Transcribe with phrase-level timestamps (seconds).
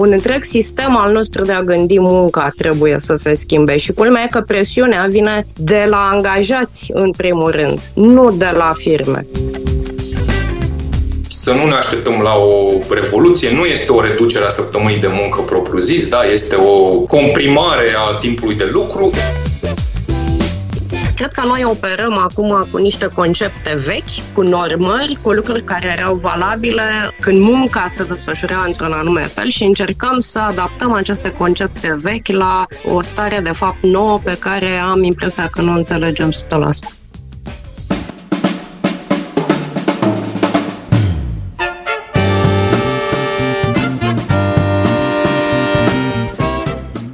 [0.00, 4.22] un întreg sistem al nostru de a gândi munca trebuie să se schimbe și culmea
[4.22, 9.26] e că presiunea vine de la angajați în primul rând, nu de la firme
[11.28, 13.50] să nu ne așteptăm la o revoluție.
[13.50, 18.56] Nu este o reducere a săptămânii de muncă propriu-zis, da, este o comprimare a timpului
[18.56, 19.10] de lucru.
[21.20, 26.14] Cred că noi operăm acum cu niște concepte vechi, cu normări, cu lucruri care erau
[26.14, 26.82] valabile
[27.20, 32.66] când munca se desfășura într-un anume fel și încercăm să adaptăm aceste concepte vechi la
[32.88, 36.36] o stare de fapt nouă pe care am impresia că nu înțelegem 100%.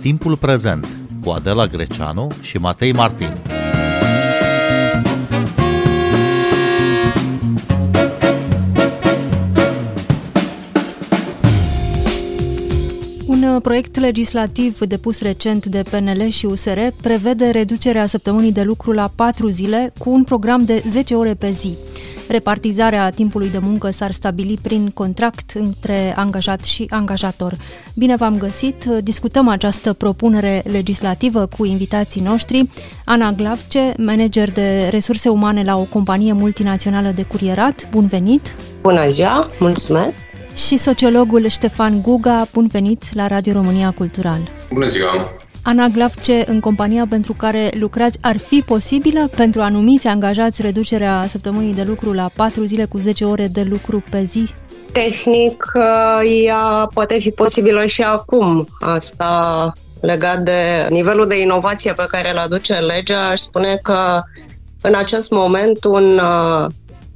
[0.00, 0.86] Timpul prezent
[1.25, 3.55] cu Adela Greceanu și Matei Martin.
[13.66, 19.48] Proiect legislativ depus recent de PNL și USR prevede reducerea săptămânii de lucru la 4
[19.48, 21.77] zile cu un program de 10 ore pe zi.
[22.28, 27.56] Repartizarea timpului de muncă s-ar stabili prin contract între angajat și angajator.
[27.94, 28.84] Bine v-am găsit!
[28.84, 32.69] Discutăm această propunere legislativă cu invitații noștri.
[33.05, 37.89] Ana Glavce, manager de resurse umane la o companie multinațională de curierat.
[37.91, 38.55] Bun venit!
[38.83, 39.50] Bună ziua!
[39.59, 40.36] Mulțumesc!
[40.57, 44.41] Și sociologul Ștefan Guga, bun venit la Radio România Cultural.
[44.73, 45.33] Bună ziua!
[45.62, 51.75] Ana Glavce, în compania pentru care lucrați, ar fi posibilă pentru anumiți angajați reducerea săptămânii
[51.75, 54.49] de lucru la 4 zile cu 10 ore de lucru pe zi?
[54.93, 55.73] Tehnic,
[56.45, 58.69] ea poate fi posibilă și acum.
[58.81, 64.23] Asta legat de nivelul de inovație pe care îl aduce legea, aș spune că
[64.81, 66.67] în acest moment un uh,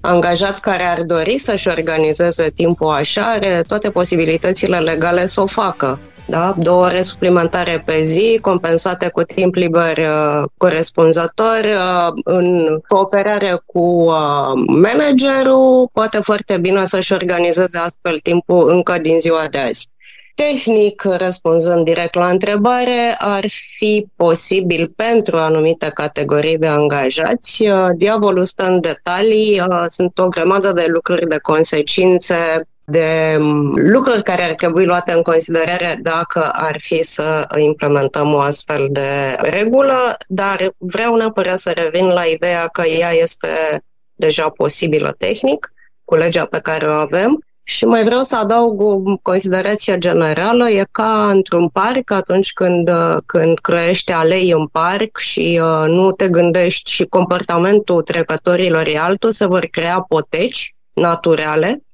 [0.01, 5.99] angajat care ar dori să-și organizeze timpul așa are toate posibilitățile legale să o facă
[6.31, 6.55] da?
[6.59, 13.81] două ore suplimentare pe zi, compensate cu timp liber uh, corespunzător, uh, în cooperare cu
[13.81, 19.90] uh, managerul, poate foarte bine să-și organizeze astfel timpul încă din ziua de azi.
[20.41, 23.45] Tehnic, răspunzând direct la întrebare, ar
[23.77, 27.69] fi posibil pentru anumite categorii de angajați.
[27.69, 33.37] Uh, diavolul stă în detalii, uh, sunt o grămadă de lucruri de consecințe de
[33.75, 39.37] lucruri care ar trebui luate în considerare dacă ar fi să implementăm o astfel de
[39.39, 43.83] regulă, dar vreau neapărat să revin la ideea că ea este
[44.15, 45.73] deja posibilă tehnic
[46.05, 50.87] cu legea pe care o avem și mai vreau să adaug o considerație generală, e
[50.91, 52.91] ca într-un parc atunci când,
[53.27, 59.31] când crești alei în parc și uh, nu te gândești și comportamentul trecătorilor e altul,
[59.31, 61.85] se vor crea poteci naturale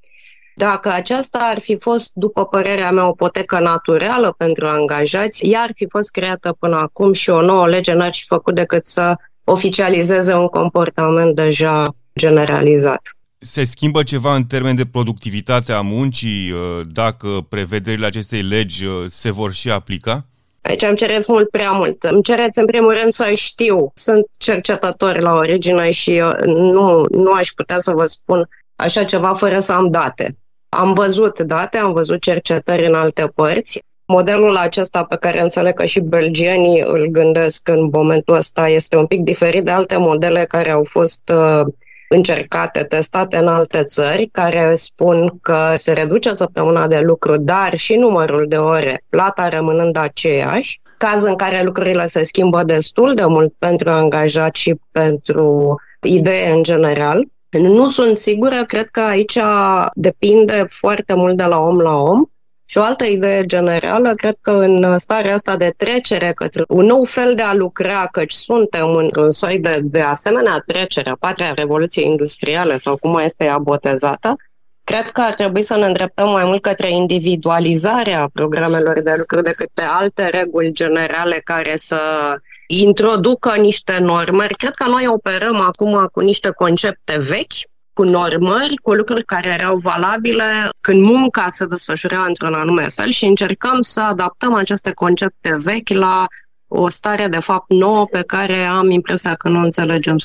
[0.55, 5.71] dacă aceasta ar fi fost, după părerea mea, o potecă naturală pentru angajați, ea ar
[5.75, 10.33] fi fost creată până acum și o nouă lege n-ar fi făcut decât să oficializeze
[10.33, 13.16] un comportament deja generalizat.
[13.39, 19.05] Se schimbă ceva în termen de productivitate a muncii uh, dacă prevederile acestei legi uh,
[19.07, 20.25] se vor și aplica?
[20.61, 22.03] Aici îmi cereți mult prea mult.
[22.03, 23.91] Îmi cereți în primul rând să știu.
[23.93, 29.33] Sunt cercetători la origine și uh, nu, nu aș putea să vă spun așa ceva
[29.33, 30.37] fără să am date.
[30.69, 33.79] Am văzut date, am văzut cercetări în alte părți.
[34.05, 39.05] Modelul acesta pe care înțeleg că și belgienii îl gândesc în momentul ăsta este un
[39.05, 41.61] pic diferit de alte modele care au fost uh,
[42.09, 47.95] încercate, testate în alte țări, care spun că se reduce săptămâna de lucru, dar și
[47.95, 53.53] numărul de ore, plata rămânând aceeași, caz în care lucrurile se schimbă destul de mult
[53.59, 57.27] pentru angajat și pentru idee în general.
[57.49, 59.39] Nu sunt sigură, cred că aici
[59.93, 62.25] depinde foarte mult de la om la om.
[62.69, 67.03] Și o altă idee generală, cred că în starea asta de trecere către un nou
[67.03, 72.03] fel de a lucra, căci suntem într-un soi de, de asemenea trecere, a patra revoluție
[72.03, 74.35] industrială sau cum este ea botezată,
[74.83, 79.69] cred că ar trebui să ne îndreptăm mai mult către individualizarea programelor de lucru decât
[79.73, 81.99] pe alte reguli generale care să
[82.67, 84.55] introducă niște normări.
[84.55, 87.53] Cred că noi operăm acum cu niște concepte vechi,
[87.97, 93.25] cu normări, cu lucruri care erau valabile când munca se desfășura într-un anume fel și
[93.25, 96.25] încercăm să adaptăm aceste concepte vechi la
[96.67, 100.19] o stare de fapt nouă pe care am impresia că nu înțelegem 100%.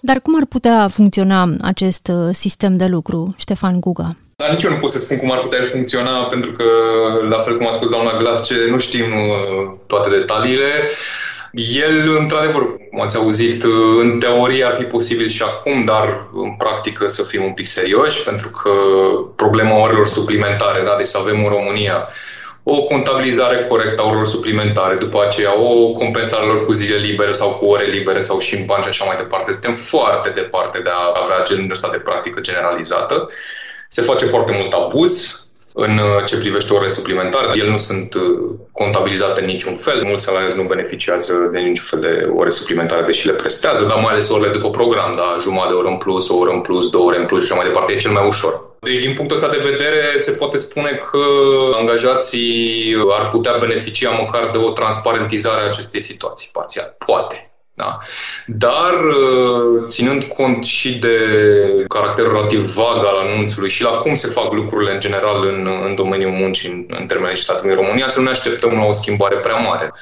[0.00, 4.16] Dar cum ar putea funcționa acest uh, sistem de lucru, Ștefan Guga?
[4.36, 6.64] Dar nici eu nu pot să spun cum ar putea funcționa, pentru că,
[7.28, 10.70] la fel cum a spus doamna Glavce, nu știm uh, toate detaliile.
[11.52, 13.62] El, într-adevăr, cum ați auzit,
[13.98, 18.22] în teorie ar fi posibil și acum, dar în practică să fim un pic serioși,
[18.22, 18.70] pentru că
[19.36, 22.08] problema orelor suplimentare, da, deci să avem în România
[22.62, 27.50] o contabilizare corectă a orelor suplimentare, după aceea o compensare lor cu zile libere sau
[27.50, 29.52] cu ore libere sau și în bani și așa mai departe.
[29.52, 33.28] Suntem foarte departe de a avea genul ăsta de practică generalizată.
[33.88, 35.41] Se face foarte mult abuz,
[35.74, 38.22] în uh, ce privește orele suplimentare, ele nu sunt uh,
[38.72, 40.02] contabilizate în niciun fel.
[40.06, 44.12] Mulți salariați nu beneficiază de niciun fel de ore suplimentare, deși le prestează, dar mai
[44.12, 47.06] ales orele după program, da, jumătate de oră în plus, o oră în plus, două
[47.06, 48.70] ore în plus și așa mai departe, e cel mai ușor.
[48.80, 51.18] Deci, din punctul ăsta de vedere, se poate spune că
[51.74, 56.94] angajații ar putea beneficia măcar de o transparentizare a acestei situații, parțial.
[57.06, 57.51] Poate.
[57.82, 57.98] Da?
[58.46, 61.16] Dar, uh, ținând cont și de
[61.88, 65.94] caracterul relativ vag al anunțului și la cum se fac lucrurile în general în, în
[65.94, 69.36] domeniul muncii în, în termeni legislativi în România, să nu ne așteptăm la o schimbare
[69.36, 69.92] prea mare.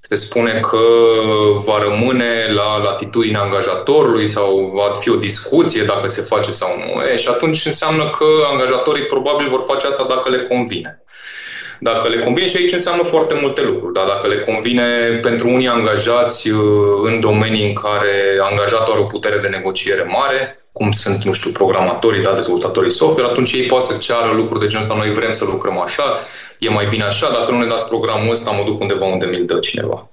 [0.00, 0.78] Se spune că
[1.64, 7.02] va rămâne la latitudinea angajatorului sau va fi o discuție dacă se face sau nu.
[7.02, 11.03] E, și atunci înseamnă că angajatorii probabil vor face asta dacă le convine.
[11.90, 14.84] Dacă le convine, și aici înseamnă foarte multe lucruri, dar dacă le convine
[15.22, 16.60] pentru unii angajați uh,
[17.02, 18.14] în domenii în care
[18.50, 23.30] angajatul are o putere de negociere mare, cum sunt, nu știu, programatorii, da, dezvoltatorii software,
[23.30, 26.18] atunci ei pot să ceară lucruri de genul ăsta, noi vrem să lucrăm așa,
[26.58, 29.44] e mai bine așa, dacă nu ne dați programul ăsta, mă duc undeva unde mi-l
[29.44, 30.10] dă cineva.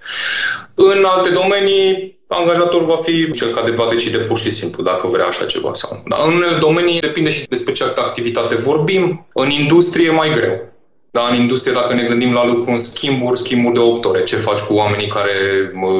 [0.74, 5.26] În alte domenii, angajatorul va fi cel care va decide pur și simplu dacă vrea
[5.26, 6.04] așa ceva sau nu.
[6.08, 9.28] Dar în unele domenii depinde și despre ce activitate vorbim.
[9.34, 10.71] În industrie e mai greu.
[11.14, 14.36] Da, în industrie, dacă ne gândim la lucru în schimburi, schimburi de 8 ore, ce
[14.36, 15.32] faci cu oamenii care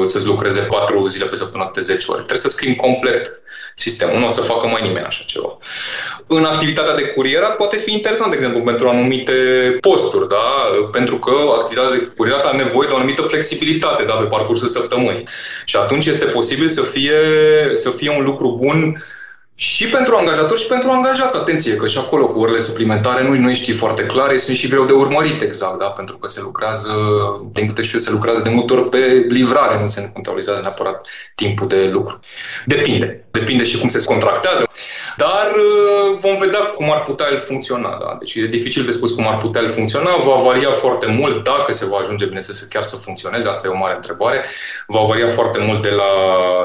[0.04, 2.16] să-ți lucreze 4 zile pe săptămână de 10 ore?
[2.16, 3.42] Trebuie să schimbi complet
[3.74, 4.18] sistemul.
[4.18, 5.58] Nu o să facă mai nimeni așa ceva.
[6.26, 9.32] În activitatea de curierat poate fi interesant, de exemplu, pentru anumite
[9.80, 10.44] posturi, da?
[10.92, 14.12] pentru că activitatea de curierat are nevoie de o anumită flexibilitate da?
[14.12, 15.28] pe parcursul săptămânii.
[15.64, 17.18] Și atunci este posibil să fie,
[17.74, 19.04] să fie un lucru bun
[19.54, 21.34] și pentru angajator și pentru angajat.
[21.34, 24.84] Atenție, că și acolo cu orele suplimentare nu, nu știi foarte clare, sunt și greu
[24.84, 25.86] de urmărit exact, da?
[25.86, 26.90] pentru că se lucrează,
[27.52, 31.66] din câte știu, se lucrează de multe ori pe livrare, nu se contabilizează neapărat timpul
[31.66, 32.20] de lucru.
[32.66, 33.24] Depinde.
[33.30, 34.64] Depinde și cum se contractează.
[35.16, 37.98] Dar uh, vom vedea cum ar putea el funcționa.
[38.00, 38.16] Da?
[38.18, 40.16] Deci e dificil de spus cum ar putea el funcționa.
[40.16, 43.48] Va varia foarte mult dacă se va ajunge, bineînțeles, chiar să funcționeze.
[43.48, 44.44] Asta e o mare întrebare.
[44.86, 46.12] Va varia foarte mult de la,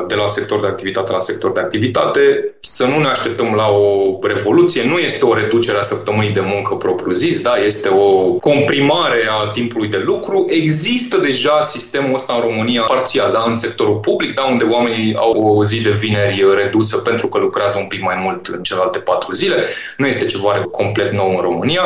[0.08, 2.54] de la sector de activitate la sector de activitate.
[2.60, 4.84] Să nu ne așteptăm la o revoluție.
[4.84, 7.56] Nu este o reducere a săptămânii de muncă propriu-zis, da?
[7.56, 10.46] este o comprimare a timpului de lucru.
[10.50, 13.44] Există deja sistemul ăsta în România parțial, da?
[13.48, 14.44] în sectorul public, da?
[14.44, 18.46] unde oamenii au o zi de vineri redusă pentru că lucrează un pic mai mult
[18.46, 19.56] în celelalte patru zile.
[19.98, 21.82] Nu este ceva complet nou în România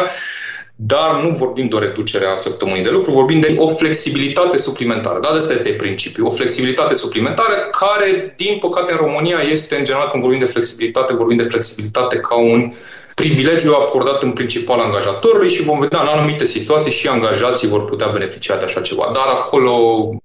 [0.84, 5.20] dar nu vorbim de o reducere a săptămânii de lucru, vorbim de o flexibilitate suplimentară.
[5.20, 6.28] Da, asta este principiul.
[6.28, 11.14] O flexibilitate suplimentară care, din păcate, în România este, în general, când vorbim de flexibilitate,
[11.14, 12.74] vorbim de flexibilitate ca un
[13.22, 18.08] privilegiu acordat în principal angajatorului și vom vedea în anumite situații și angajații vor putea
[18.08, 19.06] beneficia de așa ceva.
[19.14, 19.74] Dar acolo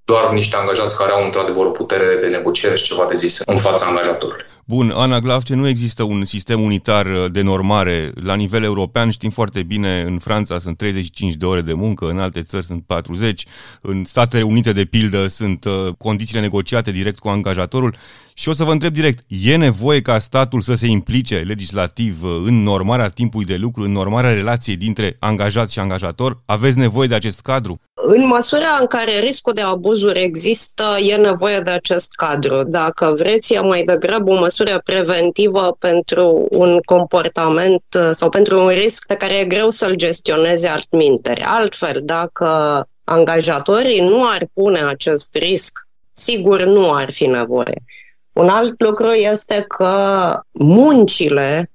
[0.04, 3.56] doar niște angajați care au într-adevăr o putere de negociere și ceva de zis în
[3.56, 4.44] fața angajatorului.
[4.64, 9.10] Bun, Ana Glavce, nu există un sistem unitar de normare la nivel european.
[9.10, 12.82] Știm foarte bine, în Franța sunt 35 de ore de muncă, în alte țări sunt
[12.86, 13.44] 40,
[13.80, 17.94] în Statele Unite, de pildă, sunt uh, condițiile negociate direct cu angajatorul.
[18.38, 22.30] Și o să vă întreb direct, e nevoie ca statul să se implice legislativ uh,
[22.44, 26.42] în normarea timpului de lucru, în normarea relației dintre angajat și angajator?
[26.46, 27.80] Aveți nevoie de acest cadru?
[27.94, 32.62] În măsura în care riscul de abuzuri există, e nevoie de acest cadru.
[32.62, 38.68] Dacă vreți, e mai degrabă o măsură preventivă pentru un comportament uh, sau pentru un
[38.68, 41.40] risc pe care e greu să-l gestioneze altminteri.
[41.40, 42.48] Altfel, dacă
[43.04, 45.78] angajatorii nu ar pune acest risc,
[46.12, 47.84] sigur nu ar fi nevoie.
[48.36, 51.70] Un alt lucru este că muncile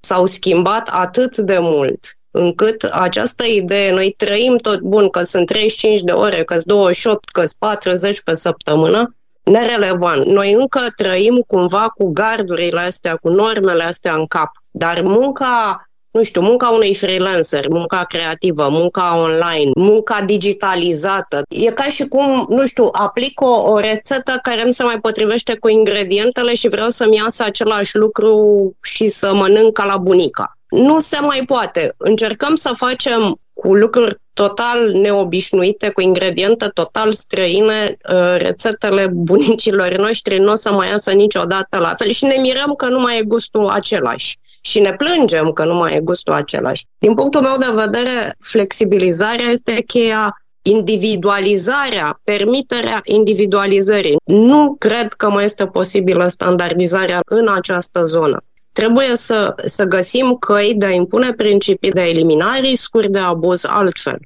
[0.00, 6.00] s-au schimbat atât de mult încât această idee, noi trăim tot bun, că sunt 35
[6.00, 10.24] de ore, că sunt 28, că sunt 40 pe săptămână, nerelevant.
[10.24, 14.50] Noi încă trăim cumva cu gardurile astea, cu normele astea în cap.
[14.70, 21.42] Dar munca nu știu, munca unui freelancer, munca creativă, munca online, munca digitalizată.
[21.48, 25.56] E ca și cum, nu știu, aplic o, o rețetă care nu se mai potrivește
[25.56, 28.36] cu ingredientele și vreau să-mi iasă același lucru
[28.82, 30.58] și să mănânc ca la bunica.
[30.68, 31.94] Nu se mai poate.
[31.96, 40.38] Încercăm să facem cu lucruri total neobișnuite, cu ingrediente total străine, uh, rețetele bunicilor noștri
[40.38, 43.22] nu o să mai iasă niciodată la fel și ne mirăm că nu mai e
[43.22, 46.86] gustul același și ne plângem că nu mai e gustul același.
[46.98, 54.16] Din punctul meu de vedere, flexibilizarea este cheia, individualizarea, permiterea individualizării.
[54.24, 58.44] Nu cred că mai este posibilă standardizarea în această zonă.
[58.72, 63.64] Trebuie să, să găsim căi de a impune principii de a elimina riscuri de abuz
[63.64, 64.18] altfel.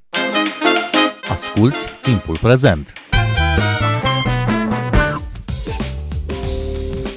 [1.28, 3.07] Asculți timpul prezent!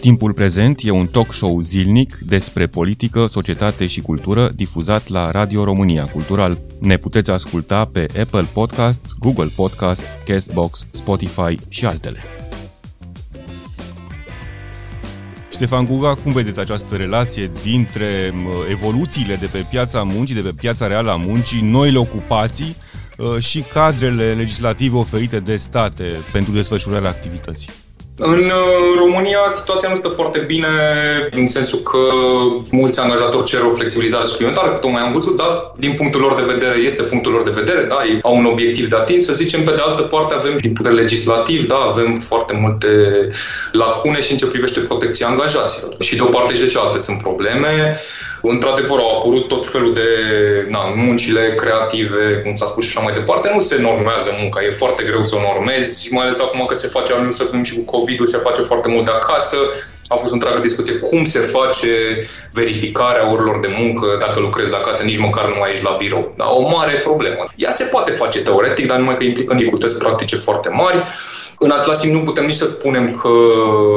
[0.01, 5.63] Timpul prezent e un talk show zilnic despre politică, societate și cultură difuzat la Radio
[5.63, 6.57] România Cultural.
[6.79, 12.19] Ne puteți asculta pe Apple Podcasts, Google Podcasts, Castbox, Spotify și altele.
[15.51, 18.33] Ștefan Guga, cum vedeți această relație dintre
[18.69, 22.75] evoluțiile de pe piața muncii, de pe piața reală a muncii, noile ocupații
[23.17, 27.69] uh, și cadrele legislative oferite de state pentru desfășurarea activității?
[28.17, 30.67] În uh, România situația nu stă foarte bine
[31.31, 31.97] în sensul că
[32.69, 36.77] mulți angajatori cer o flexibilizare suplimentară, tocmai am văzut, dar din punctul lor de vedere
[36.77, 39.71] este punctul lor de vedere, da, ei au un obiectiv de atins, să zicem, pe
[39.71, 42.87] de altă parte avem din putere legislativ, da, avem foarte multe
[43.71, 45.95] lacune și în ce privește protecția angajaților.
[45.99, 47.99] Și de o parte și de cealaltă sunt probleme.
[48.41, 50.09] Într-adevăr, au apărut tot felul de
[50.69, 53.51] na, muncile creative, cum s-a spus și așa mai departe.
[53.53, 56.87] Nu se normează munca, e foarte greu să o normezi, mai ales acum că se
[56.87, 59.57] face, am să vedem și cu COVID-ul, se face foarte mult de acasă.
[60.07, 61.91] A fost o întreagă discuție cum se face
[62.51, 66.33] verificarea orilor de muncă dacă lucrezi la casă, nici măcar nu ai ești la birou.
[66.37, 67.43] Da, o mare problemă.
[67.55, 70.97] Ea se poate face teoretic, dar numai că implică dificultăți practice foarte mari.
[71.63, 73.29] În același timp, nu putem nici să spunem că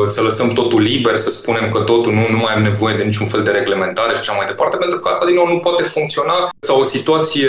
[0.07, 3.27] să lăsăm totul liber, să spunem că totul nu, nu mai am nevoie de niciun
[3.27, 6.49] fel de reglementare și așa mai departe, pentru că asta din nou nu poate funcționa
[6.59, 7.49] sau o situație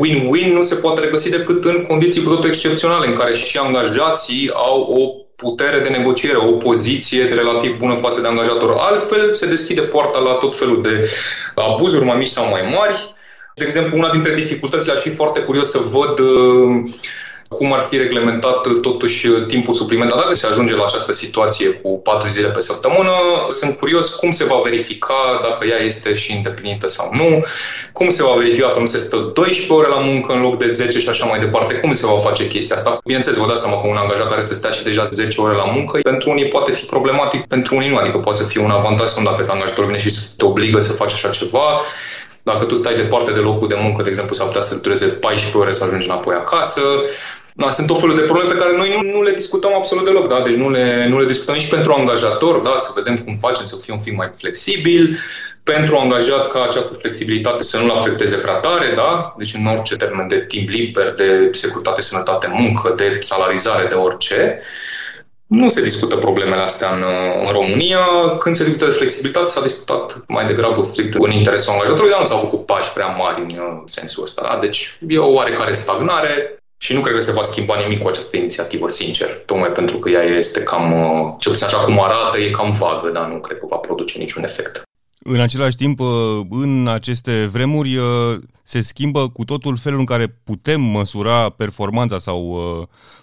[0.00, 4.50] win-win nu se poate regăsi decât în condiții cu totul excepționale, în care și angajații
[4.54, 8.74] au o putere de negociere, o poziție relativ bună față de angajator.
[8.78, 11.10] Altfel, se deschide poarta la tot felul de
[11.54, 13.14] abuzuri, mai mici sau mai mari.
[13.54, 16.82] De exemplu, una dintre dificultățile ar fi foarte curios să văd uh,
[17.48, 20.18] cum ar fi reglementat totuși timpul suplimentar?
[20.18, 23.10] Dacă se ajunge la această situație cu 4 zile pe săptămână,
[23.50, 27.44] sunt curios cum se va verifica dacă ea este și îndeplinită sau nu,
[27.92, 30.66] cum se va verifica că nu se stă 12 ore la muncă în loc de
[30.66, 32.98] 10 și așa mai departe, cum se va face chestia asta.
[33.04, 35.64] Bineînțeles, vă dați seama că un angajat care se stea și deja 10 ore la
[35.64, 39.10] muncă, pentru unii poate fi problematic, pentru unii nu, adică poate să fie un avantaj
[39.10, 41.80] când dacă angajatorul vine și te obligă să faci așa ceva,
[42.50, 45.58] dacă tu stai departe de locul de muncă, de exemplu, s-ar putea să dureze 14
[45.58, 46.82] ore să ajungi înapoi acasă.
[47.52, 50.28] Da, sunt tot felul de probleme pe care noi nu, nu le discutăm absolut deloc,
[50.28, 50.40] da?
[50.40, 52.74] deci nu le, nu le discutăm nici pentru angajator, da?
[52.78, 55.18] să vedem cum facem să fie un film mai flexibil,
[55.62, 59.34] pentru angajat ca această flexibilitate să nu-l afecteze prea tare, da?
[59.38, 64.60] deci în orice termen de timp liber, de securitate, sănătate, muncă, de salarizare, de orice.
[65.46, 67.04] Nu se discută problemele astea în,
[67.46, 67.98] în România.
[68.38, 72.26] Când se discută de flexibilitate, s-a discutat mai degrabă strict în interesul angajatorului, dar nu
[72.26, 74.42] s-au făcut pași prea mari în sensul ăsta.
[74.42, 74.58] Da?
[74.60, 76.60] Deci e o oarecare stagnare.
[76.78, 80.10] Și nu cred că se va schimba nimic cu această inițiativă, sincer, tocmai pentru că
[80.10, 83.58] ea este cam, uh, cel puțin așa cum arată, e cam vagă, dar nu cred
[83.58, 84.82] că va produce niciun efect.
[85.18, 90.40] În același timp, uh, în aceste vremuri, uh, se schimbă cu totul felul în care
[90.44, 92.58] putem măsura performanța sau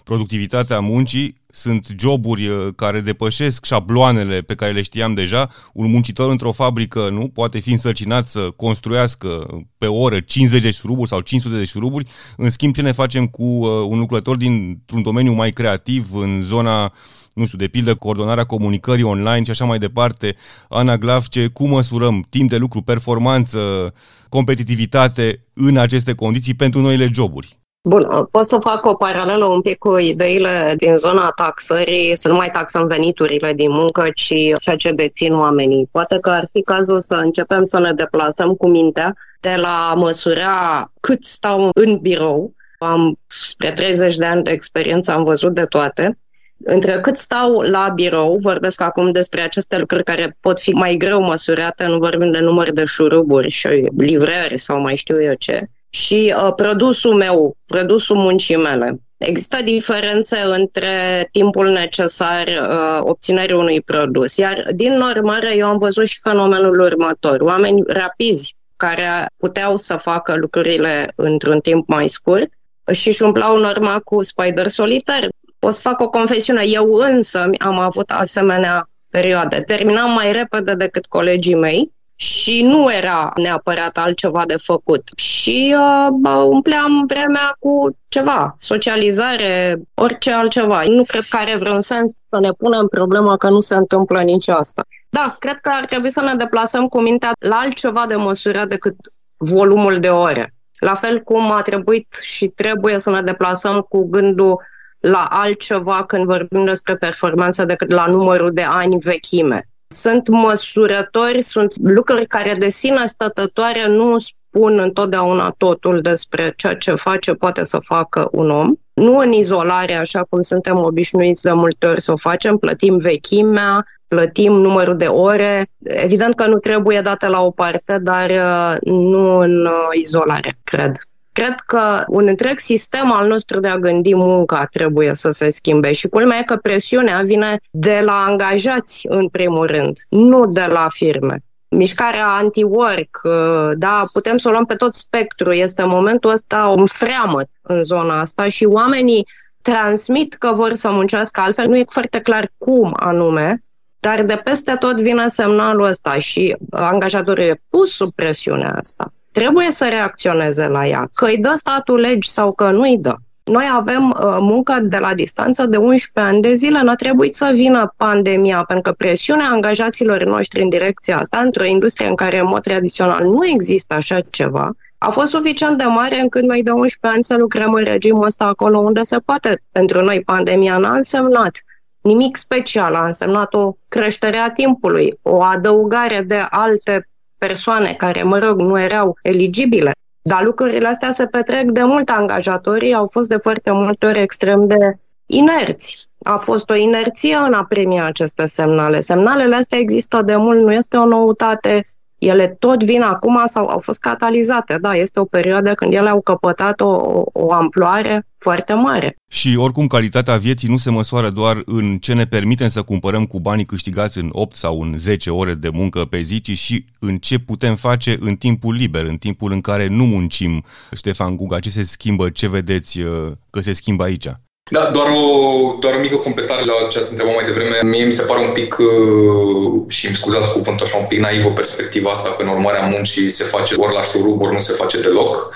[0.04, 5.48] productivitatea muncii sunt joburi uh, care depășesc șabloanele pe care le știam deja.
[5.72, 9.46] Un muncitor într-o fabrică nu poate fi însărcinat să construiască
[9.78, 12.10] pe oră 50 de șuruburi sau 500 de șuruburi.
[12.36, 16.92] În schimb, ce ne facem cu uh, un lucrător dintr-un domeniu mai creativ în zona
[17.34, 20.36] nu știu, de pildă coordonarea comunicării online și așa mai departe.
[20.68, 23.94] Ana Glavce, cum măsurăm timp de lucru, performanță,
[24.28, 27.63] competitivitate în aceste condiții pentru noile joburi?
[27.86, 32.34] Bun, pot să fac o paralelă un pic cu ideile din zona taxării, să nu
[32.34, 35.88] mai taxăm veniturile din muncă, ci ceea ce dețin oamenii.
[35.90, 40.90] Poate că ar fi cazul să începem să ne deplasăm cu mintea de la măsura
[41.00, 42.54] cât stau în birou.
[42.78, 46.18] Am spre 30 de ani de experiență, am văzut de toate.
[46.58, 51.20] Între cât stau la birou, vorbesc acum despre aceste lucruri care pot fi mai greu
[51.20, 56.34] măsurate, nu vorbim de număr de șuruburi și livrări sau mai știu eu ce, și
[56.36, 58.98] uh, produsul meu, produsul muncii mele.
[59.16, 66.06] Există diferențe între timpul necesar uh, obținerii unui produs, iar din normare eu am văzut
[66.06, 67.40] și fenomenul următor.
[67.40, 72.48] Oameni rapizi care puteau să facă lucrurile într-un timp mai scurt
[72.92, 75.28] și își umplau norma cu Spider Solitar.
[75.58, 79.60] O să fac o confesiune, eu însă am avut asemenea perioade.
[79.60, 85.02] Terminam mai repede decât colegii mei și nu era neapărat altceva de făcut.
[85.16, 90.82] Și uh, umpleam vremea cu ceva, socializare, orice altceva.
[90.86, 94.48] Nu cred că are vreun sens să ne punem problema că nu se întâmplă nici
[94.48, 94.82] asta.
[95.08, 98.94] Da, cred că ar trebui să ne deplasăm cu mintea la altceva de măsură decât
[99.36, 104.62] volumul de ore La fel cum a trebuit și trebuie să ne deplasăm cu gândul
[104.98, 109.68] la altceva când vorbim despre performanță decât la numărul de ani vechime.
[109.94, 116.94] Sunt măsurători, sunt lucruri care de sine stătătoare nu spun întotdeauna totul despre ceea ce
[116.94, 118.74] face, poate să facă un om.
[118.94, 123.86] Nu în izolare, așa cum suntem obișnuiți de multe ori să o facem, plătim vechimea,
[124.08, 125.66] plătim numărul de ore.
[125.82, 130.92] Evident că nu trebuie date la o parte, dar uh, nu în uh, izolare, cred.
[131.40, 135.92] Cred că un întreg sistem al nostru de a gândi munca trebuie să se schimbe
[135.92, 140.88] și culmea e că presiunea vine de la angajați în primul rând, nu de la
[140.90, 141.38] firme.
[141.68, 146.66] Mișcarea anti-work, uh, da, putem să o luăm pe tot spectru, este în momentul ăsta
[146.76, 149.26] un freamăt în zona asta și oamenii
[149.62, 153.64] transmit că vor să muncească altfel, nu e foarte clar cum anume,
[154.00, 159.70] dar de peste tot vine semnalul ăsta și angajatorul e pus sub presiunea asta trebuie
[159.70, 163.14] să reacționeze la ea, că îi dă statul legi sau că nu îi dă.
[163.44, 167.50] Noi avem uh, muncă de la distanță de 11 ani de zile, n-a trebuit să
[167.54, 172.46] vină pandemia, pentru că presiunea angajaților noștri în direcția asta, într-o industrie în care în
[172.46, 177.16] mod tradițional nu există așa ceva, a fost suficient de mare încât noi de 11
[177.16, 179.62] ani să lucrăm în regimul ăsta acolo unde se poate.
[179.72, 181.58] Pentru noi pandemia n-a însemnat
[182.00, 187.08] nimic special, a însemnat o creștere a timpului, o adăugare de alte
[187.46, 189.92] persoane care, mă rog, nu erau eligibile.
[190.22, 192.08] Dar lucrurile astea se petrec de mult.
[192.08, 196.08] Angajatorii au fost de foarte multe ori extrem de inerți.
[196.22, 199.00] A fost o inerție în a primi aceste semnale.
[199.00, 201.80] Semnalele astea există de mult, nu este o noutate.
[202.26, 204.76] Ele tot vin acum sau au fost catalizate.
[204.80, 209.16] Da, este o perioadă când ele au căpătat o, o amploare foarte mare.
[209.28, 213.40] Și oricum calitatea vieții nu se măsoară doar în ce ne permitem să cumpărăm cu
[213.40, 217.18] banii câștigați în 8 sau în 10 ore de muncă pe zi, ci și în
[217.18, 220.64] ce putem face în timpul liber, în timpul în care nu muncim.
[220.92, 224.28] Ștefan Guga, ce se schimbă, ce vedeți uh, că se schimbă aici?
[224.70, 227.80] Da, doar o, doar o mică completare la ce ați întrebat mai devreme.
[227.82, 231.50] Mie mi se pare un pic, uh, și îmi scuzați cuvântul așa, un pic naivă
[231.50, 235.50] perspectiva asta, că normarea muncii se face ori la șurub, ori nu se face deloc.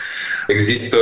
[0.49, 0.97] Există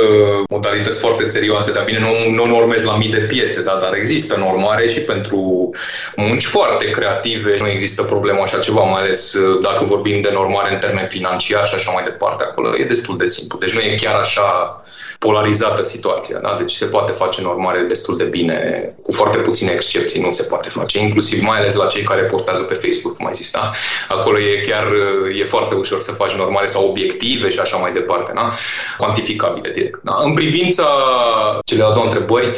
[0.49, 4.35] modalități foarte serioase, dar bine, nu, nu normezi la mii de piese, da, dar există
[4.37, 5.69] normare și pentru
[6.15, 10.73] munci foarte creative nu există problemă așa ceva, mai ales uh, dacă vorbim de normare
[10.73, 12.43] în termen financiar și așa mai departe.
[12.43, 13.57] Acolo e destul de simplu.
[13.57, 14.81] Deci nu e chiar așa
[15.19, 16.39] polarizată situația.
[16.39, 16.55] Da?
[16.59, 18.57] Deci se poate face normare destul de bine,
[19.01, 22.61] cu foarte puține excepții nu se poate face, inclusiv mai ales la cei care postează
[22.61, 23.51] pe Facebook, cum ai zis.
[23.51, 23.71] Da?
[24.09, 24.87] Acolo e chiar
[25.39, 28.49] e foarte ușor să faci normare sau obiective și așa mai departe, da?
[29.37, 29.99] Cuantificabile direct.
[30.03, 30.21] Da?
[30.23, 30.87] În privința
[31.65, 32.55] cele a doua întrebări,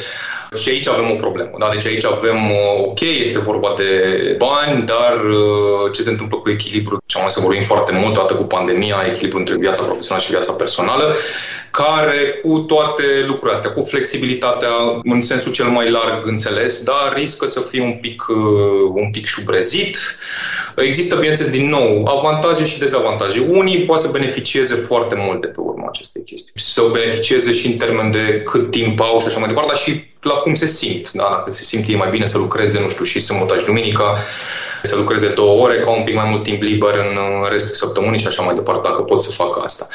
[0.56, 1.50] și aici avem o problemă.
[1.60, 1.70] Da?
[1.72, 3.92] Deci aici avem, uh, ok, este vorba de
[4.38, 6.98] bani, dar uh, ce se întâmplă cu echilibru?
[7.06, 10.52] Ce am să vorbim foarte mult, toată cu pandemia, echilibru între viața profesională și viața
[10.54, 11.16] personală,
[11.72, 17.48] care cu toate lucrurile astea, cu flexibilitatea în sensul cel mai larg înțeles, dar riscă
[17.48, 19.98] să fie un pic, uh, un pic șubrezit.
[20.76, 23.48] Există, bineînțeles, din nou, avantaje și dezavantaje.
[23.50, 26.52] Unii poate să beneficieze foarte mult de pe urma acestei chestii.
[26.56, 29.82] Să o beneficieze și în termen de cât timp au și așa mai departe, dar
[29.82, 31.12] și la cum se simt.
[31.12, 31.28] Da?
[31.30, 34.18] Dacă se simt ei mai bine să lucreze, nu știu, și sâmbătă și duminica,
[34.84, 37.18] să lucreze două ore, ca un pic mai mult timp liber în
[37.50, 39.88] restul săptămânii și așa mai departe, dacă pot să facă asta.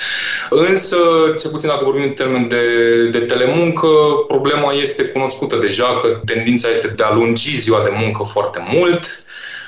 [0.50, 0.96] Însă,
[1.40, 2.64] ce puțin dacă vorbim în termen de,
[3.10, 3.88] de telemuncă,
[4.26, 9.23] problema este cunoscută deja, că tendința este de a lungi ziua de muncă foarte mult,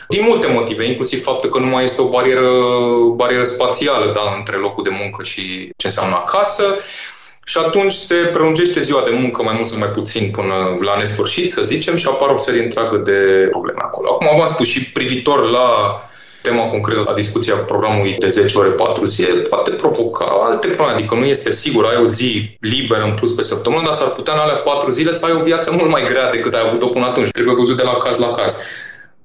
[0.09, 2.51] din multe motive, inclusiv faptul că nu mai este o barieră,
[3.15, 6.65] barieră spațială da, între locul de muncă și ce înseamnă acasă.
[7.45, 11.51] Și atunci se prelungește ziua de muncă mai mult sau mai puțin până la nesfârșit,
[11.51, 14.09] să zicem, și apar o serie întreagă de probleme acolo.
[14.09, 16.01] Acum v-am spus și privitor la
[16.43, 20.99] tema concretă la discuția programului de 10 ore 4 zile poate provoca alte probleme.
[20.99, 24.33] Adică nu este sigur, ai o zi liberă în plus pe săptămână, dar s-ar putea
[24.33, 27.07] în alea 4 zile să ai o viață mult mai grea decât ai avut-o până
[27.07, 27.31] atunci.
[27.31, 28.61] Trebuie văzut de la caz la caz.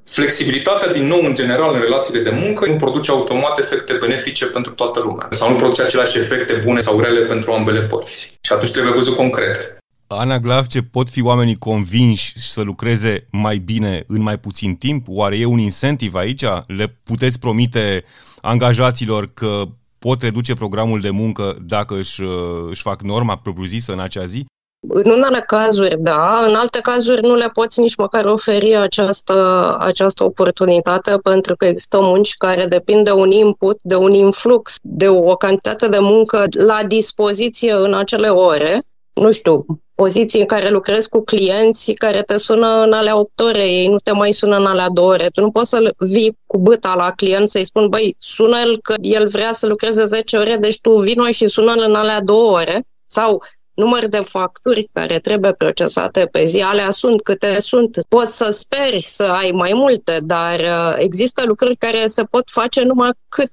[0.06, 4.72] Flexibilitatea, din nou, în general, în relațiile de muncă, nu produce automat efecte benefice pentru
[4.72, 5.28] toată lumea.
[5.32, 8.38] Sau nu produce aceleași efecte bune sau rele pentru ambele părți.
[8.42, 9.78] Și atunci trebuie văzut concret.
[10.08, 15.06] Ana Glavce, pot fi oamenii convinși să lucreze mai bine în mai puțin timp?
[15.08, 16.44] Oare e un incentiv aici?
[16.68, 18.04] Le puteți promite
[18.42, 19.64] angajaților că
[20.00, 22.22] pot reduce programul de muncă dacă își,
[22.70, 24.46] își fac norma propriu-zisă în acea zi?
[24.88, 30.24] În unele cazuri, da, în alte cazuri nu le poți nici măcar oferi această, această
[30.24, 35.36] oportunitate pentru că există munci care depind de un input, de un influx, de o
[35.36, 39.66] cantitate de muncă la dispoziție în acele ore nu știu,
[39.96, 43.98] poziții în care lucrezi cu clienți care te sună în alea 8 ore, ei nu
[43.98, 45.28] te mai sună în alea 2 ore.
[45.28, 49.28] Tu nu poți să vii cu băta la client să-i spun, băi, sună-l că el
[49.28, 52.84] vrea să lucreze 10 ore, deci tu vino și sună-l în alea 2 ore.
[53.06, 58.00] Sau număr de facturi care trebuie procesate pe zi, alea sunt câte sunt.
[58.08, 62.84] Poți să speri să ai mai multe, dar uh, există lucruri care se pot face
[62.84, 63.52] numai cât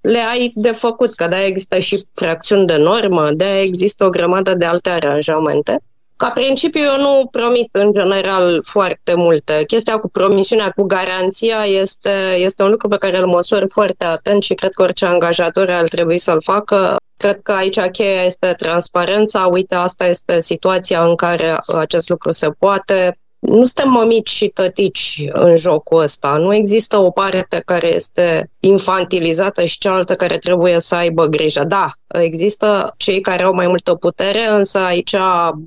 [0.00, 4.54] le ai de făcut, că de există și fracțiuni de normă, de există o grămadă
[4.54, 5.80] de alte aranjamente.
[6.20, 9.62] Ca principiu, eu nu promit în general foarte multe.
[9.66, 14.42] Chestia cu promisiunea, cu garanția, este, este un lucru pe care îl măsor foarte atent
[14.42, 16.96] și cred că orice angajator ar trebui să-l facă.
[17.16, 19.46] Cred că aici cheia este transparența.
[19.46, 25.28] Uite, asta este situația în care acest lucru se poate nu suntem mămici și tătici
[25.32, 26.36] în jocul ăsta.
[26.36, 31.64] Nu există o parte care este infantilizată și cealaltă care trebuie să aibă grijă.
[31.64, 35.14] Da, există cei care au mai multă putere, însă aici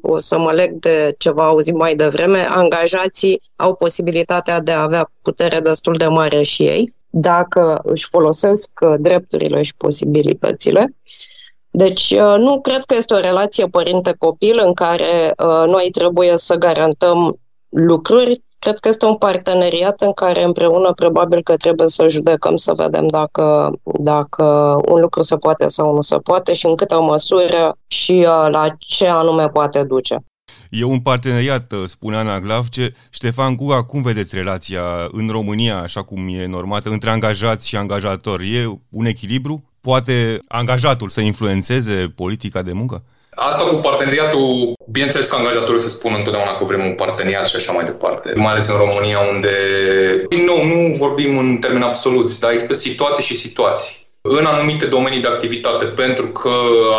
[0.01, 5.11] o să mă leg de ceva auzit mai devreme, angajații au posibilitatea de a avea
[5.21, 10.95] putere destul de mare și ei dacă își folosesc drepturile și posibilitățile.
[11.69, 17.39] Deci nu cred că este o relație părinte-copil în care uh, noi trebuie să garantăm
[17.73, 18.43] lucruri.
[18.59, 23.07] Cred că este un parteneriat în care împreună probabil că trebuie să judecăm să vedem
[23.07, 24.43] dacă, dacă
[24.89, 28.67] un lucru se poate sau nu se poate și în câtă măsură și uh, la
[28.77, 30.23] ce anume poate duce.
[30.69, 32.93] E un parteneriat, uh, spune Ana Glavce.
[33.09, 34.81] Ștefan Guga, cum vedeți relația
[35.11, 38.55] în România, așa cum e normată, între angajați și angajatori?
[38.55, 39.63] E un echilibru?
[39.81, 43.03] Poate angajatul să influențeze politica de muncă?
[43.35, 47.71] Asta cu parteneriatul, bineînțeles că angajatorul se spun întotdeauna că vrem un parteneriat și așa
[47.71, 48.33] mai departe.
[48.35, 49.55] Mai ales în România, unde,
[50.29, 54.01] din nou, nu vorbim în termeni absoluți, dar există situații și situații.
[54.21, 56.51] În anumite domenii de activitate, pentru că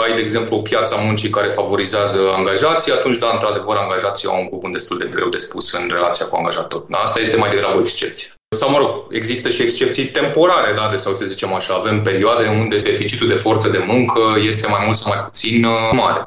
[0.04, 4.40] ai, de exemplu, o piață a muncii care favorizează angajații, atunci, da, într-adevăr, angajații au
[4.40, 6.86] un cuvânt destul de greu de spus în relația cu angajatorul.
[6.90, 8.28] Asta este mai degrabă o excepție.
[8.54, 12.48] Sau, mă rog, există și excepții temporare, da, de, sau să zicem așa, avem perioade
[12.48, 16.24] unde deficitul de forță de muncă este mai mult sau mai puțin uh, mare.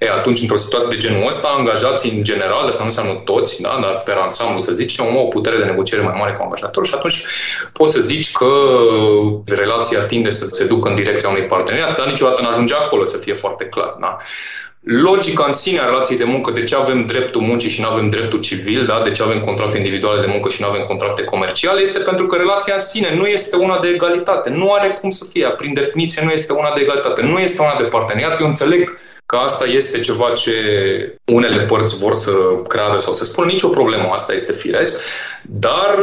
[0.00, 3.78] E, atunci, într-o situație de genul ăsta, angajații în general, asta nu înseamnă toți, da,
[3.82, 6.94] dar pe ansamblu să zicem, au o putere de negociere mai mare cu angajatorul și
[6.94, 7.22] atunci
[7.72, 8.50] poți să zici că
[9.46, 13.16] relația tinde să se ducă în direcția unui parteneriat, dar niciodată nu ajunge acolo, să
[13.16, 13.96] fie foarte clar.
[14.00, 14.16] Da?
[14.84, 18.10] Logica în sine a relației de muncă, de ce avem dreptul muncii și nu avem
[18.10, 19.00] dreptul civil, da?
[19.04, 22.36] de ce avem contracte individuale de muncă și nu avem contracte comerciale, este pentru că
[22.36, 24.50] relația în sine nu este una de egalitate.
[24.50, 25.48] Nu are cum să fie.
[25.48, 27.22] Prin definiție nu este una de egalitate.
[27.22, 28.40] Nu este una de parteneriat.
[28.40, 30.52] Eu înțeleg că asta este ceva ce
[31.32, 32.32] unele părți vor să
[32.68, 35.02] creadă sau să spună, nicio problemă, asta este firesc,
[35.42, 35.98] dar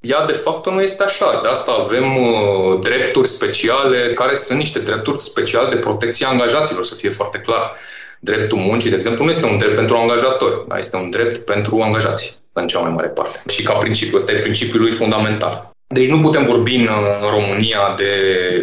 [0.00, 1.40] ea de fapt nu este așa.
[1.42, 6.84] De asta avem uh, drepturi speciale, care sunt niște drepturi speciale de protecție a angajaților,
[6.84, 7.76] să fie foarte clar
[8.20, 11.80] dreptul muncii, de exemplu, nu este un drept pentru angajatori, dar este un drept pentru
[11.80, 13.42] angajați, în cea mai mare parte.
[13.48, 15.74] Și ca principiu, ăsta e principiul lui fundamental.
[15.88, 16.88] Deci nu putem vorbi în
[17.30, 18.10] România de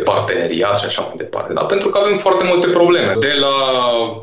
[0.03, 3.15] parteneriat și așa mai departe, dar pentru că avem foarte multe probleme.
[3.19, 3.55] De la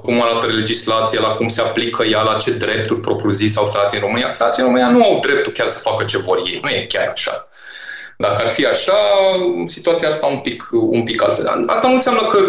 [0.03, 4.05] cum arată legislația, la cum se aplică ea, la ce drepturi propriu-zis au stații în
[4.05, 4.33] România.
[4.33, 6.61] Stații în România nu au dreptul chiar să facă ce vor ei.
[6.63, 7.49] Nu e chiar așa.
[8.17, 8.99] Dacă ar fi așa,
[9.67, 11.65] situația ar sta un pic, un pic altfel.
[11.67, 12.49] Asta nu înseamnă că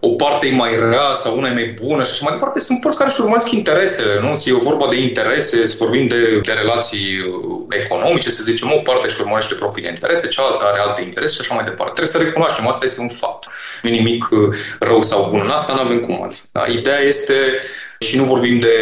[0.00, 2.58] o parte e mai rea sau una e mai bună și așa mai departe.
[2.58, 4.42] Sunt părți care își urmăresc interesele, nu?
[4.44, 9.06] E vorba de interese, să vorbim de, de relații uh, economice, să zicem, o parte
[9.06, 11.92] își urmărește propriile interese, cealaltă are alte interese și așa mai departe.
[11.92, 13.48] Trebuie să recunoaștem, asta este un fapt.
[13.82, 16.48] Nu nimic uh, rău sau bun în asta, nu avem cum altfel.
[16.52, 16.64] Da?
[16.66, 17.34] Ideea este
[18.04, 18.76] și nu vorbim de,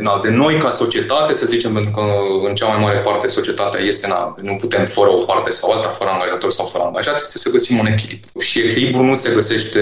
[0.00, 2.02] na, de noi ca societate, să zicem, pentru că
[2.48, 5.88] în cea mai mare parte societatea este, na, nu putem fără o parte sau alta,
[5.88, 8.40] fără angajator sau fără angajați, este să găsim un echilibru.
[8.40, 9.80] Și echilibru nu se găsește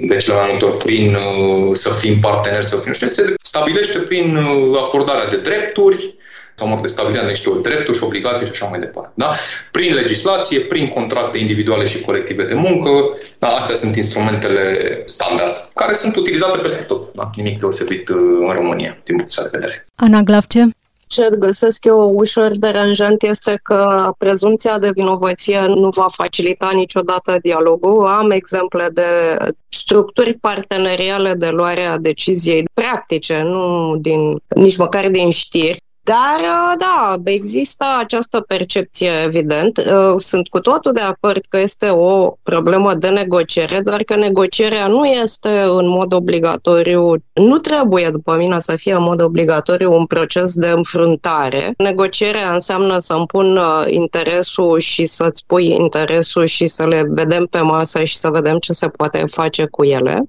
[0.00, 4.36] de cele mai multe ori prin uh, să fim parteneri, să fim, se stabilește prin
[4.36, 6.14] uh, acordarea de drepturi,
[6.54, 9.12] sau mă de stabilirea niște drepturi și obligații și așa mai departe.
[9.14, 9.34] Da?
[9.70, 12.90] Prin legislație, prin contracte individuale și colective de muncă,
[13.38, 14.62] da, astea sunt instrumentele
[15.04, 17.14] standard, care sunt utilizate peste tot.
[17.14, 17.30] Da?
[17.36, 19.84] Nimic deosebit uh, în România, din punctul de vedere.
[19.96, 20.68] Ana Glavce?
[21.12, 28.06] ce găsesc eu ușor deranjant este că prezumția de vinovăție nu va facilita niciodată dialogul.
[28.06, 29.36] Am exemple de
[29.68, 36.74] structuri parteneriale de luare a deciziei practice, nu din, nici măcar din știri, dar, uh,
[36.78, 39.78] da, există această percepție, evident.
[39.78, 44.86] Uh, sunt cu totul de acord că este o problemă de negociere, doar că negocierea
[44.86, 50.06] nu este în mod obligatoriu, nu trebuie, după mine, să fie în mod obligatoriu un
[50.06, 51.74] proces de înfruntare.
[51.76, 57.60] Negocierea înseamnă să împun uh, interesul și să-ți pui interesul și să le vedem pe
[57.60, 60.22] masă și să vedem ce se poate face cu ele.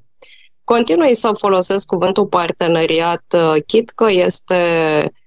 [0.63, 4.57] Continui să folosesc cuvântul parteneriat, uh, chit că este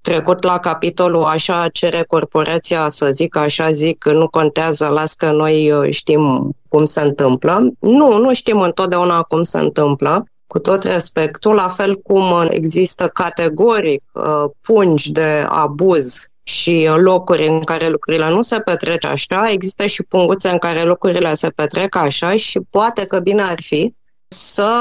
[0.00, 5.72] trecut la capitolul așa cere corporația să zic, așa zic, nu contează, las că noi
[5.72, 7.70] uh, știm cum se întâmplă.
[7.78, 10.24] Nu, nu știm întotdeauna cum se întâmplă.
[10.46, 17.60] Cu tot respectul, la fel cum există categoric uh, pungi de abuz și locuri în
[17.60, 22.36] care lucrurile nu se petrec așa, există și punguțe în care lucrurile se petrec așa
[22.36, 23.94] și poate că bine ar fi
[24.28, 24.72] să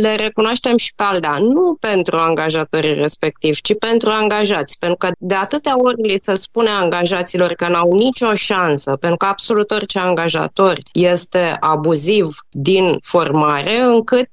[0.00, 4.78] le recunoaștem și pe alea, nu pentru angajatorii respectivi, ci pentru angajați.
[4.78, 9.26] Pentru că de atâtea ori li se spune angajaților că n-au nicio șansă, pentru că
[9.26, 14.28] absolut orice angajator este abuziv din formare, încât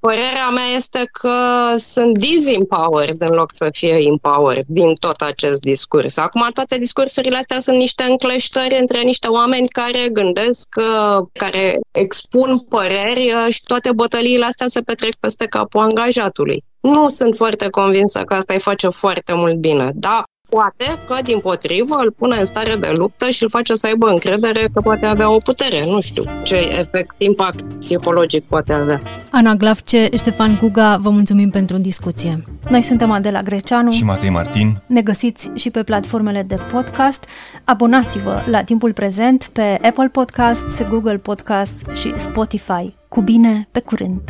[0.00, 1.34] Părerea mea este că
[1.78, 6.16] sunt disempowered în loc să fie empowered din tot acest discurs.
[6.16, 12.58] Acum toate discursurile astea sunt niște încleștări între niște oameni care gândesc, uh, care expun
[12.58, 16.64] păreri uh, și toate bătăliile astea se petrec peste capul angajatului.
[16.80, 19.90] Nu sunt foarte convinsă că asta îi face foarte mult bine.
[19.94, 23.86] Da, Poate că, din potrivă, îl pune în stare de luptă și îl face să
[23.86, 25.84] aibă încredere că poate avea o putere.
[25.86, 29.02] Nu știu ce efect, impact psihologic poate avea.
[29.30, 32.44] Ana Glavce, Ștefan Guga, vă mulțumim pentru discuție.
[32.68, 34.82] Noi suntem Adela Greceanu și Matei Martin.
[34.86, 37.24] Ne găsiți și pe platformele de podcast.
[37.64, 42.94] Abonați-vă la timpul prezent pe Apple Podcasts, Google Podcasts și Spotify.
[43.08, 44.20] Cu bine, pe curând!